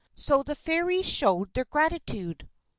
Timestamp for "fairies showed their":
0.55-1.65